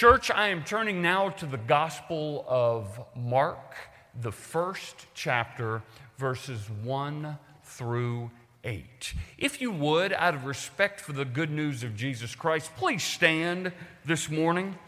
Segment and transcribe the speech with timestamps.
[0.00, 3.76] Church, I am turning now to the Gospel of Mark,
[4.18, 5.82] the first chapter,
[6.16, 8.30] verses 1 through
[8.64, 9.12] 8.
[9.36, 13.72] If you would, out of respect for the good news of Jesus Christ, please stand
[14.06, 14.78] this morning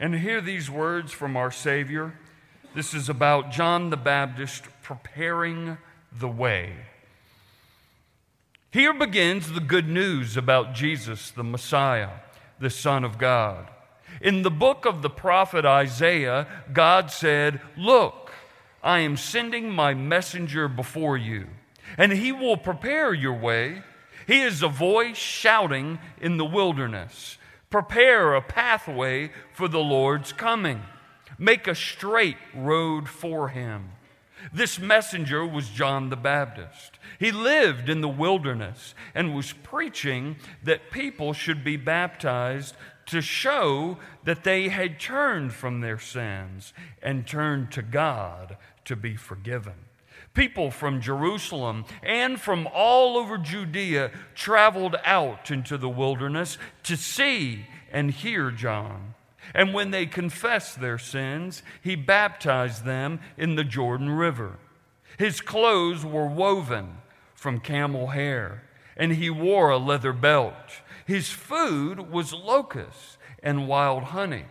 [0.00, 2.18] and hear these words from our Savior.
[2.74, 5.78] This is about John the Baptist preparing
[6.10, 6.72] the way.
[8.72, 12.10] Here begins the good news about Jesus, the Messiah,
[12.58, 13.68] the Son of God.
[14.20, 18.32] In the book of the prophet Isaiah, God said, Look,
[18.82, 21.48] I am sending my messenger before you,
[21.98, 23.82] and he will prepare your way.
[24.26, 27.38] He is a voice shouting in the wilderness
[27.68, 30.82] Prepare a pathway for the Lord's coming,
[31.36, 33.90] make a straight road for him.
[34.52, 36.98] This messenger was John the Baptist.
[37.18, 43.98] He lived in the wilderness and was preaching that people should be baptized to show
[44.24, 49.74] that they had turned from their sins and turned to God to be forgiven.
[50.34, 57.66] People from Jerusalem and from all over Judea traveled out into the wilderness to see
[57.90, 59.14] and hear John.
[59.54, 64.58] And when they confessed their sins, he baptized them in the Jordan River.
[65.18, 66.98] His clothes were woven
[67.34, 68.64] from camel hair,
[68.96, 70.54] and he wore a leather belt.
[71.06, 74.46] His food was locusts and wild honey.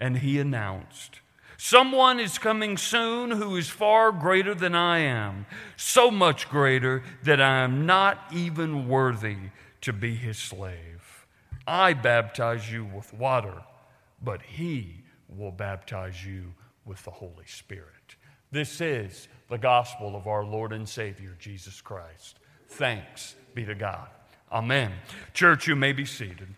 [0.00, 1.20] And he announced,
[1.56, 7.40] Someone is coming soon who is far greater than I am, so much greater that
[7.40, 9.36] I am not even worthy
[9.80, 11.26] to be his slave.
[11.66, 13.62] I baptize you with water,
[14.22, 16.54] but he will baptize you
[16.84, 18.16] with the Holy Spirit.
[18.50, 22.38] This is the gospel of our Lord and Savior, Jesus Christ.
[22.68, 24.08] Thanks be to God.
[24.50, 24.92] Amen.
[25.34, 26.48] Church, you may be seated.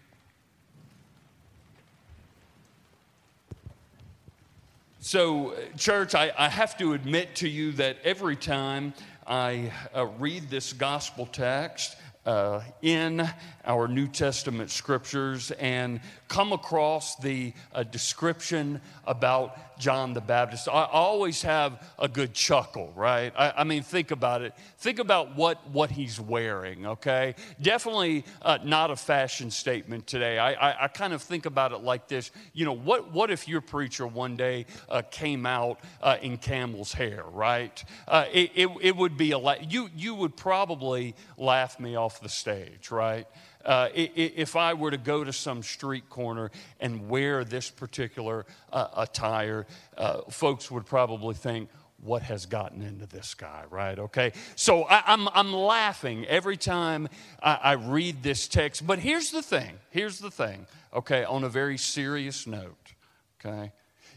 [5.00, 8.92] So, church, I, I, have to admit to you that every time
[9.26, 11.96] I uh, read this gospel text,
[12.26, 13.26] uh, in
[13.64, 20.84] our New Testament scriptures and come across the uh, description about John the Baptist, I
[20.84, 23.32] always have a good chuckle, right?
[23.36, 24.54] I, I mean, think about it.
[24.78, 27.34] Think about what, what he's wearing, okay?
[27.60, 30.38] Definitely uh, not a fashion statement today.
[30.38, 33.48] I, I, I, kind of think about it like this you know, what, what if
[33.48, 37.82] your preacher one day uh, came out uh, in camel's hair, right?
[38.06, 42.20] Uh, it, it, it, would be a, la- you, you would probably laugh me off
[42.20, 43.26] the stage, right?
[43.64, 46.50] Uh, if I were to go to some street corner
[46.80, 49.66] and wear this particular uh, attire,
[49.96, 51.68] uh, folks would probably think,
[52.02, 53.98] what has gotten into this guy, right?
[53.98, 54.32] Okay.
[54.56, 57.08] So I, am I'm, I'm laughing every time
[57.42, 58.86] I, I read this text.
[58.86, 62.94] But here's the thing here's the thing, okay, on a very serious note,
[63.38, 63.72] okay?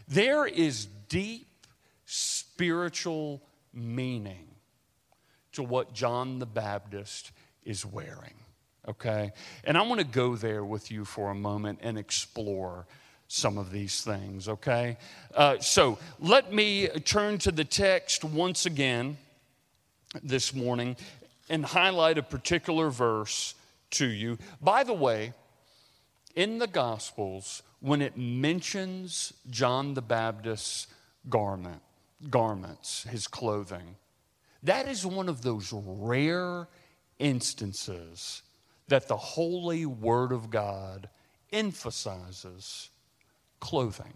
[0.08, 1.66] There is deep
[2.06, 4.46] spiritual meaning
[5.52, 7.32] to what John the Baptist
[7.64, 8.34] is wearing
[8.88, 9.32] okay?
[9.64, 12.86] And I want to go there with you for a moment and explore
[13.28, 14.96] some of these things, okay?
[15.34, 19.16] Uh, so let me turn to the text once again
[20.22, 20.96] this morning
[21.48, 23.54] and highlight a particular verse
[23.90, 24.38] to you.
[24.60, 25.32] By the way,
[26.34, 30.86] in the Gospels, when it mentions John the Baptist's
[31.28, 31.82] garment,
[32.30, 33.96] garments, his clothing,
[34.62, 36.66] that is one of those rare
[37.18, 38.42] instances
[38.88, 41.08] that the holy Word of God
[41.52, 42.90] emphasizes
[43.60, 44.14] clothing,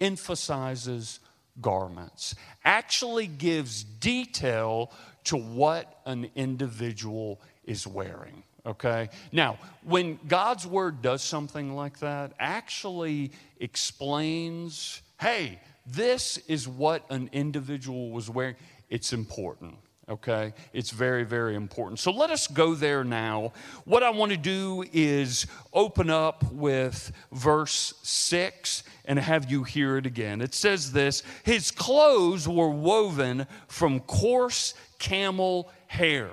[0.00, 1.20] emphasizes
[1.60, 2.34] garments,
[2.64, 4.90] actually gives detail
[5.24, 8.42] to what an individual is wearing.
[8.64, 9.10] Okay?
[9.32, 17.30] Now, when God's Word does something like that, actually explains, hey, this is what an
[17.32, 18.56] individual was wearing,
[18.88, 19.76] it's important
[20.10, 20.52] okay?
[20.72, 22.00] It's very, very important.
[22.00, 23.52] So let us go there now.
[23.84, 29.96] What I want to do is open up with verse 6 and have you hear
[29.96, 30.40] it again.
[30.40, 36.30] It says this His clothes were woven from coarse camel hair,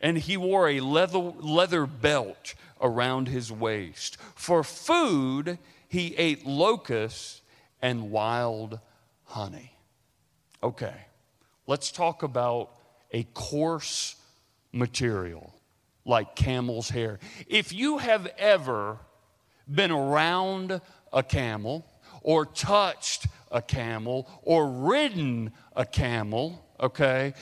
[0.00, 4.16] and he wore a leather, leather belt around his waist.
[4.34, 5.58] For food,
[5.88, 7.42] he ate locusts
[7.82, 8.78] and wild
[9.24, 9.72] honey.
[10.62, 10.94] Okay,
[11.66, 12.70] let's talk about
[13.12, 14.16] a coarse
[14.72, 15.54] material
[16.04, 17.18] like camel's hair.
[17.46, 18.98] If you have ever
[19.70, 20.80] been around
[21.12, 21.84] a camel
[22.22, 27.34] or touched a camel or ridden a camel, okay,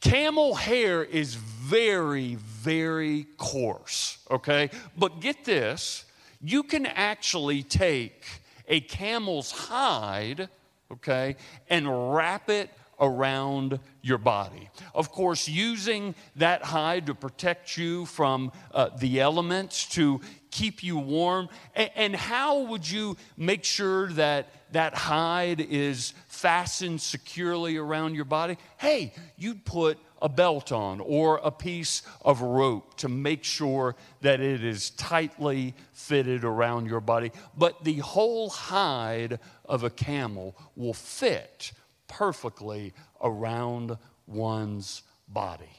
[0.00, 4.70] camel hair is very, very coarse, okay?
[4.96, 6.04] But get this
[6.40, 8.24] you can actually take
[8.68, 10.48] a camel's hide,
[10.92, 11.36] okay,
[11.68, 12.70] and wrap it
[13.00, 14.70] around your body.
[14.94, 20.98] Of course, using that hide to protect you from uh, the elements, to keep you
[20.98, 21.48] warm.
[21.74, 28.24] And, and how would you make sure that that hide is fastened securely around your
[28.24, 28.56] body?
[28.78, 34.40] Hey, you'd put a belt on or a piece of rope to make sure that
[34.40, 37.30] it is tightly fitted around your body.
[37.56, 41.72] But the whole hide of a camel will fit
[42.08, 43.96] perfectly around
[44.26, 45.70] one's body.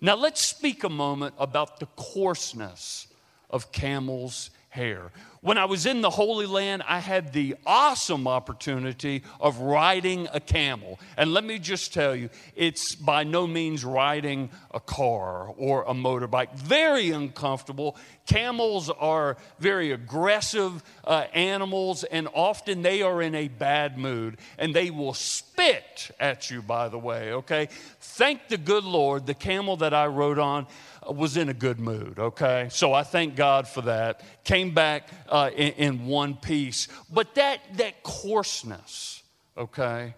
[0.00, 3.08] Now, let's speak a moment about the coarseness
[3.50, 5.12] of camel's hair.
[5.44, 10.40] When I was in the Holy Land, I had the awesome opportunity of riding a
[10.40, 10.98] camel.
[11.18, 15.92] And let me just tell you, it's by no means riding a car or a
[15.92, 16.54] motorbike.
[16.54, 17.94] Very uncomfortable.
[18.24, 24.74] Camels are very aggressive uh, animals, and often they are in a bad mood, and
[24.74, 27.68] they will spit at you, by the way, okay?
[28.00, 30.66] Thank the good Lord, the camel that I rode on
[31.06, 32.68] was in a good mood, okay?
[32.70, 34.22] So I thank God for that.
[34.44, 36.86] Came back uh, in, in one piece.
[37.12, 39.24] But that, that coarseness,
[39.58, 40.14] okay,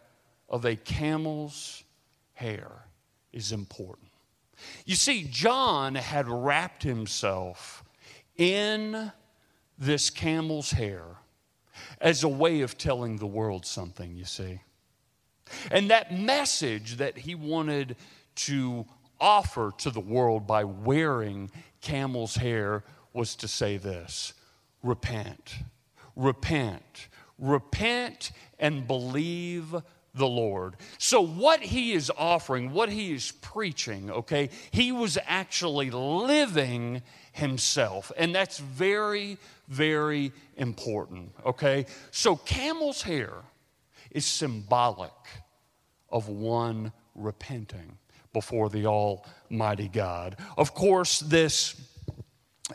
[0.46, 1.82] of a camel's
[2.34, 2.70] hair
[3.32, 4.10] is important.
[4.84, 7.82] You see, John had wrapped himself
[8.36, 9.10] in
[9.78, 11.04] this camel's hair
[11.98, 14.60] as a way of telling the world something, you see.
[15.70, 17.96] And that message that he wanted
[18.34, 18.84] to
[19.18, 22.84] offer to the world by wearing camel's hair
[23.14, 24.34] was to say this
[24.86, 25.56] repent,
[26.14, 29.74] repent, repent, and believe
[30.14, 30.76] the Lord.
[30.98, 37.02] So, what he is offering, what he is preaching, okay, he was actually living
[37.32, 38.10] himself.
[38.16, 39.36] And that's very,
[39.68, 41.86] very important, okay?
[42.10, 43.34] So, camel's hair
[44.10, 45.12] is symbolic
[46.08, 47.98] of one repenting
[48.32, 50.36] before the Almighty God.
[50.56, 51.80] Of course, this.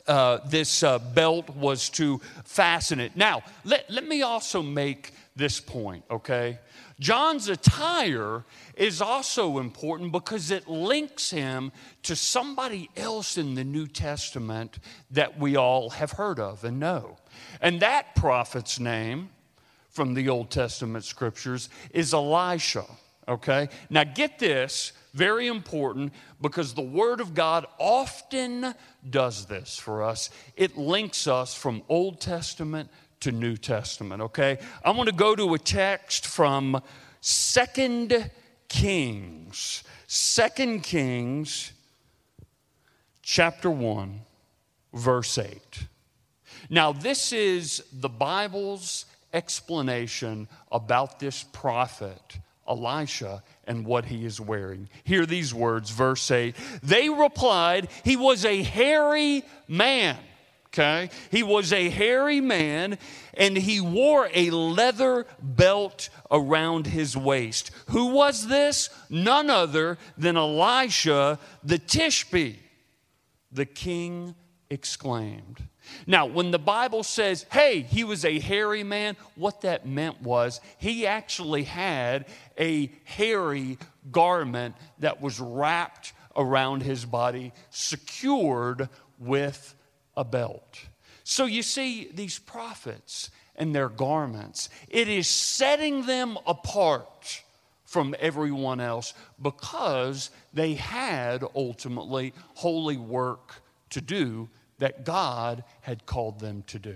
[0.07, 3.17] Uh, this uh, belt was to fasten it.
[3.17, 6.59] Now, let, let me also make this point, okay?
[7.01, 8.45] John's attire
[8.75, 11.71] is also important because it links him
[12.03, 14.79] to somebody else in the New Testament
[15.09, 17.17] that we all have heard of and know.
[17.59, 19.29] And that prophet's name
[19.89, 22.85] from the Old Testament scriptures is Elijah,
[23.27, 23.67] okay?
[23.89, 28.73] Now, get this very important because the Word of God often
[29.09, 30.29] does this for us.
[30.55, 32.89] It links us from Old Testament
[33.21, 34.57] to New Testament, okay?
[34.83, 36.81] I want to go to a text from
[37.19, 38.31] Second
[38.67, 39.83] Kings.
[40.07, 41.73] Second Kings
[43.21, 44.21] chapter 1
[44.93, 45.87] verse 8.
[46.69, 54.89] Now this is the Bible's explanation about this prophet Elijah and what he is wearing.
[55.03, 56.55] Hear these words, verse 8.
[56.83, 60.17] They replied, He was a hairy man.
[60.67, 61.09] Okay?
[61.29, 62.97] He was a hairy man
[63.33, 67.71] and he wore a leather belt around his waist.
[67.87, 68.89] Who was this?
[69.09, 72.59] None other than Elijah the Tishbite.
[73.51, 74.35] The king
[74.71, 75.67] exclaimed.
[76.07, 80.61] Now, when the Bible says, hey, he was a hairy man, what that meant was
[80.77, 82.25] he actually had
[82.57, 83.77] a hairy
[84.11, 88.87] garment that was wrapped around his body, secured
[89.19, 89.75] with
[90.15, 90.79] a belt.
[91.25, 97.43] So you see, these prophets and their garments, it is setting them apart
[97.83, 104.47] from everyone else because they had ultimately holy work to do
[104.81, 106.95] that God had called them to do.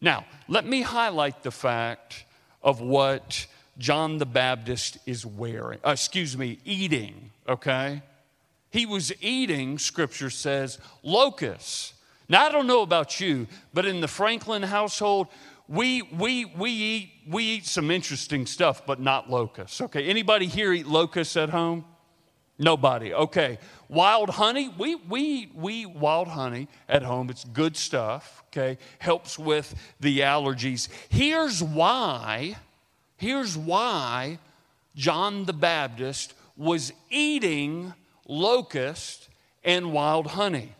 [0.00, 2.24] Now, let me highlight the fact
[2.64, 3.46] of what
[3.78, 8.02] John the Baptist is wearing, uh, excuse me, eating, okay?
[8.70, 11.94] He was eating, scripture says, locusts.
[12.28, 15.28] Now, I don't know about you, but in the Franklin household,
[15.68, 19.80] we, we, we, eat, we eat some interesting stuff, but not locusts.
[19.80, 21.84] Okay, anybody here eat locusts at home?
[22.58, 23.12] Nobody.
[23.12, 23.58] Okay.
[23.88, 27.28] Wild honey, we, we, we wild honey at home.
[27.28, 28.78] It's good stuff, okay?
[28.98, 30.88] Helps with the allergies.
[31.10, 32.56] Here's why,
[33.16, 34.38] here's why
[34.94, 37.92] John the Baptist was eating
[38.26, 39.28] locust
[39.64, 40.74] and wild honey.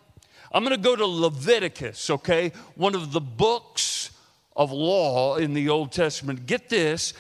[0.53, 2.53] I'm going to go to Leviticus, okay?
[2.77, 4.11] One of the books
[4.57, 6.47] of law in the Old Testament.
[6.47, 7.15] Get this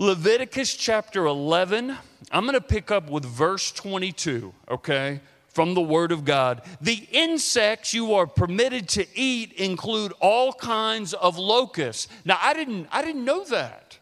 [0.00, 1.94] Leviticus chapter 11
[2.32, 5.20] I'm going to pick up with verse 22, okay?
[5.48, 6.62] from the Word of God.
[6.80, 12.08] The insects you are permitted to eat include all kinds of locusts.
[12.24, 13.98] Now, I didn't, I didn't know that.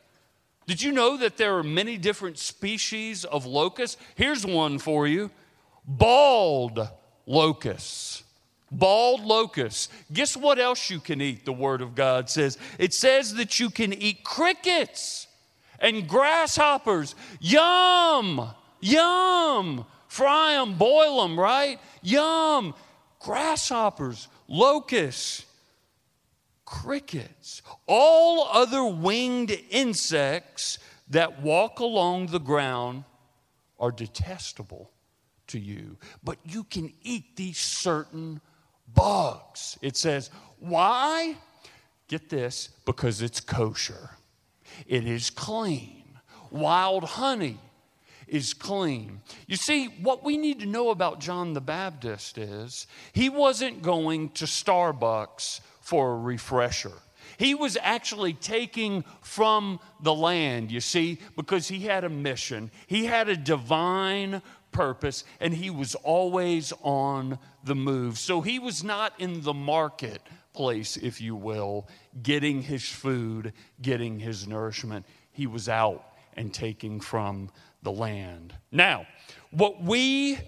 [0.66, 3.96] Did you know that there are many different species of locusts?
[4.14, 5.30] Here's one for you
[5.86, 6.86] bald
[7.26, 8.22] locusts.
[8.70, 9.88] Bald locusts.
[10.12, 12.58] Guess what else you can eat, the Word of God says?
[12.78, 15.27] It says that you can eat crickets
[15.78, 17.14] and grasshoppers.
[17.40, 18.50] Yum!
[18.80, 19.84] Yum!
[20.08, 21.78] Fry them, boil them, right?
[22.02, 22.74] Yum!
[23.20, 25.44] Grasshoppers, locusts,
[26.64, 30.78] crickets, all other winged insects
[31.10, 33.04] that walk along the ground
[33.80, 34.90] are detestable
[35.46, 35.96] to you.
[36.22, 38.40] But you can eat these certain
[38.94, 39.78] bugs.
[39.82, 41.36] It says, why?
[42.08, 44.10] Get this, because it's kosher.
[44.86, 46.04] It is clean.
[46.50, 47.58] Wild honey
[48.26, 49.20] is clean.
[49.46, 54.30] You see, what we need to know about John the Baptist is he wasn't going
[54.30, 56.92] to Starbucks for a refresher.
[57.38, 62.70] He was actually taking from the land, you see, because he had a mission.
[62.86, 68.18] He had a divine purpose, and he was always on the move.
[68.18, 71.88] So he was not in the marketplace, if you will,
[72.22, 75.06] getting his food, getting his nourishment.
[75.32, 76.04] He was out
[76.36, 77.50] and taking from
[77.82, 78.54] the land.
[78.70, 79.06] Now,
[79.50, 80.38] what we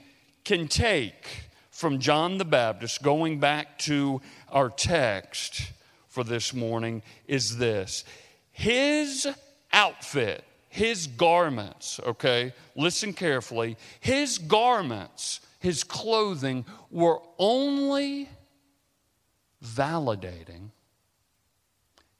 [0.45, 5.73] can take from John the Baptist, going back to our text
[6.09, 8.05] for this morning, is this
[8.53, 9.27] his
[9.73, 18.29] outfit his garments, okay, listen carefully, his garments, his clothing were only
[19.62, 20.71] validating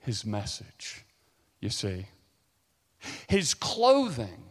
[0.01, 1.05] his message,
[1.61, 2.07] you see.
[3.29, 4.43] His clothing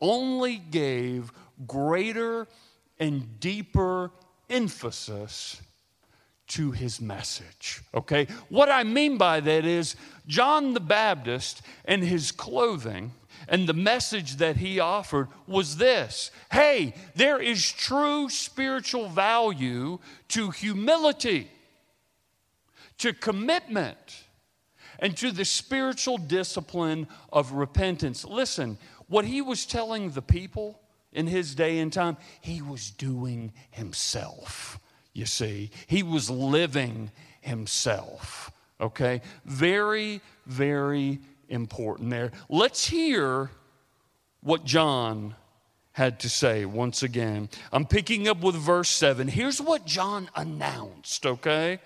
[0.00, 1.30] only gave
[1.66, 2.48] greater
[2.98, 4.10] and deeper
[4.48, 5.60] emphasis
[6.48, 7.82] to his message.
[7.94, 8.26] Okay?
[8.48, 13.12] What I mean by that is John the Baptist and his clothing
[13.48, 19.98] and the message that he offered was this hey, there is true spiritual value
[20.28, 21.50] to humility,
[22.98, 24.24] to commitment,
[24.98, 28.24] and to the spiritual discipline of repentance.
[28.24, 30.80] Listen, what he was telling the people
[31.12, 34.80] in his day and time, he was doing himself
[35.16, 35.70] you see.
[35.86, 38.50] He was living himself.
[38.80, 39.22] Okay?
[39.44, 42.32] Very, very important there.
[42.48, 43.50] Let's hear
[44.40, 45.34] what John
[45.92, 47.48] had to say once again.
[47.72, 49.28] I'm picking up with verse 7.
[49.28, 51.80] Here's what John announced, okay?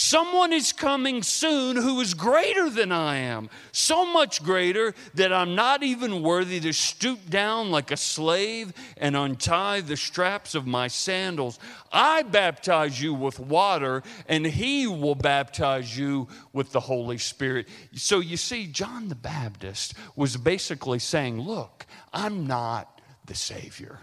[0.00, 5.56] Someone is coming soon who is greater than I am, so much greater that I'm
[5.56, 10.86] not even worthy to stoop down like a slave and untie the straps of my
[10.86, 11.58] sandals.
[11.90, 17.66] I baptize you with water, and he will baptize you with the Holy Spirit.
[17.92, 23.98] So you see, John the Baptist was basically saying, Look, I'm not the Savior,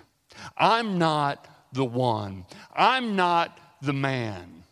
[0.58, 4.65] I'm not the one, I'm not the man.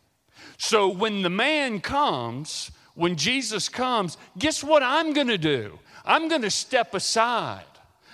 [0.63, 5.77] So when the man comes, when Jesus comes, guess what I'm going to do?
[6.05, 7.65] I'm going to step aside.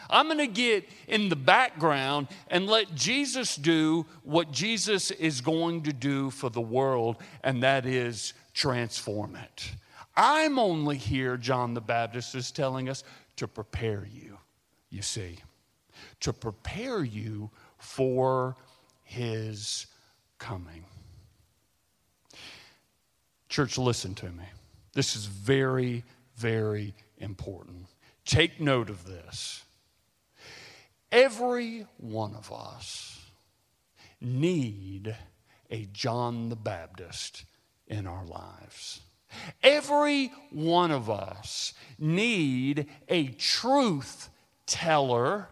[0.09, 5.83] I'm going to get in the background and let Jesus do what Jesus is going
[5.83, 9.71] to do for the world, and that is transform it.
[10.17, 13.03] I'm only here, John the Baptist is telling us,
[13.35, 14.39] to prepare you,
[14.89, 15.37] you see,
[16.21, 18.55] to prepare you for
[19.03, 19.85] his
[20.39, 20.83] coming.
[23.49, 24.45] Church, listen to me.
[24.93, 26.03] This is very,
[26.37, 27.87] very important.
[28.25, 29.63] Take note of this.
[31.11, 33.19] Every one of us
[34.21, 35.15] need
[35.71, 37.45] a John the Baptist
[37.87, 39.01] in our lives.
[39.63, 44.29] Every one of us need a truth
[44.65, 45.47] teller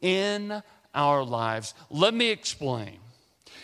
[0.00, 0.62] in
[0.94, 1.74] our lives.
[1.90, 2.98] Let me explain.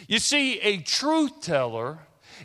[0.07, 1.99] You see, a truth teller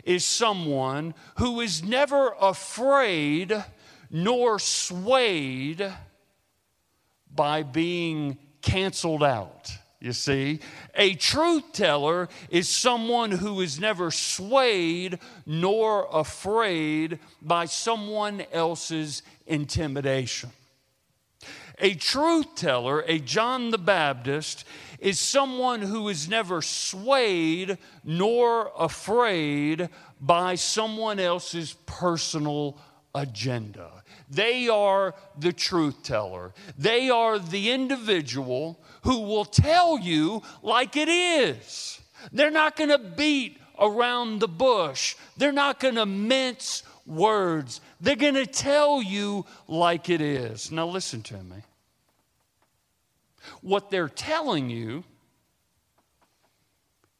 [0.04, 3.64] is someone who is never afraid
[4.10, 5.92] nor swayed
[7.34, 9.70] by being canceled out.
[10.00, 10.60] You see,
[10.94, 20.50] a truth teller is someone who is never swayed nor afraid by someone else's intimidation.
[21.78, 24.64] A truth teller, a John the Baptist,
[25.00, 29.88] is someone who is never swayed nor afraid
[30.20, 32.78] by someone else's personal
[33.14, 33.90] agenda.
[34.30, 36.54] They are the truth teller.
[36.78, 42.00] They are the individual who will tell you like it is.
[42.32, 47.80] They're not going to beat around the bush, they're not going to mince words.
[48.00, 50.70] They're going to tell you like it is.
[50.70, 51.56] Now, listen to me.
[53.60, 55.04] What they're telling you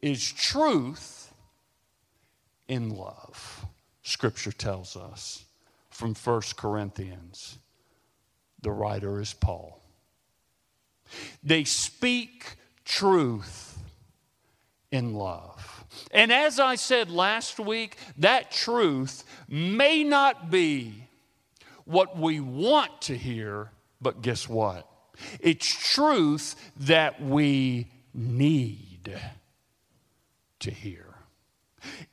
[0.01, 1.33] is truth
[2.69, 3.67] in love,
[4.03, 5.45] Scripture tells us
[5.91, 7.59] from 1 Corinthians.
[8.63, 9.81] The writer is Paul.
[11.43, 13.79] They speak truth
[14.91, 15.84] in love.
[16.11, 21.09] And as I said last week, that truth may not be
[21.85, 23.71] what we want to hear,
[24.01, 24.89] but guess what?
[25.41, 29.21] It's truth that we need
[30.61, 31.15] to hear.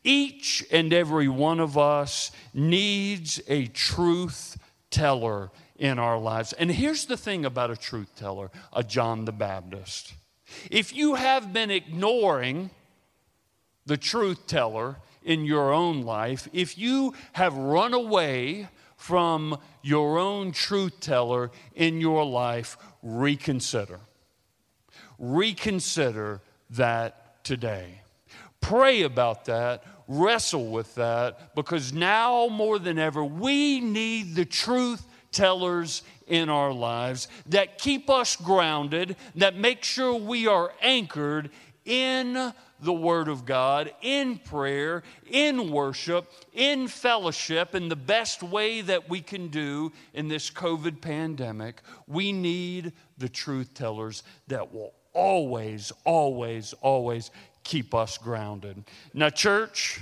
[0.04, 4.58] Each and every one of us needs a truth
[4.90, 6.54] teller in our lives.
[6.54, 10.14] And here's the thing about a truth teller, a John the Baptist.
[10.70, 12.70] If you have been ignoring
[13.86, 20.52] the truth teller in your own life, if you have run away from your own
[20.52, 24.00] truth teller in your life, reconsider.
[25.18, 28.02] Reconsider that today.
[28.60, 35.04] Pray about that, wrestle with that, because now more than ever, we need the truth
[35.32, 41.50] tellers in our lives that keep us grounded, that make sure we are anchored
[41.86, 48.82] in the Word of God, in prayer, in worship, in fellowship, in the best way
[48.82, 51.82] that we can do in this COVID pandemic.
[52.08, 57.32] We need the truth tellers that will always, always, always
[57.64, 58.84] keep us grounded.
[59.14, 60.00] Now, church,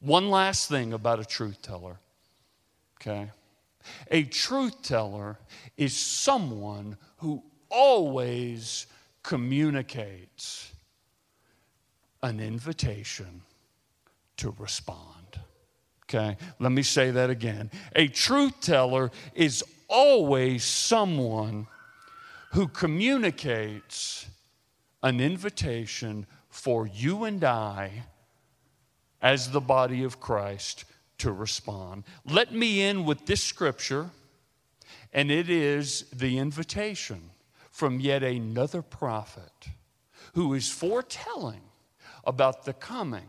[0.00, 1.96] one last thing about a truth teller,
[3.00, 3.30] okay?
[4.10, 5.38] A truth teller
[5.76, 8.86] is someone who always
[9.22, 10.72] communicates
[12.22, 13.42] an invitation
[14.36, 15.40] to respond.
[16.04, 17.70] Okay, let me say that again.
[17.96, 21.66] A truth teller is always someone
[22.52, 24.26] who communicates
[25.02, 28.04] an invitation for you and I,
[29.22, 30.84] as the body of Christ,
[31.18, 32.04] to respond.
[32.26, 34.10] Let me end with this scripture,
[35.12, 37.30] and it is the invitation
[37.70, 39.68] from yet another prophet
[40.34, 41.62] who is foretelling
[42.24, 43.28] about the coming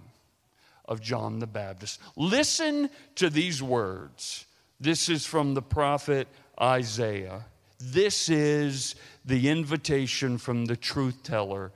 [0.86, 2.00] of John the Baptist.
[2.16, 4.46] Listen to these words.
[4.80, 6.28] This is from the prophet
[6.62, 7.46] Isaiah.
[7.80, 11.72] This is the invitation from the truth teller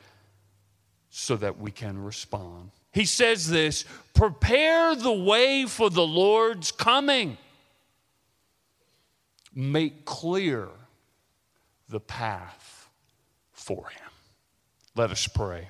[1.10, 2.72] so that we can respond.
[2.92, 7.38] He says this prepare the way for the Lord's coming,
[9.54, 10.70] make clear
[11.90, 12.90] the path
[13.54, 14.10] for him.
[14.96, 15.70] Let us pray.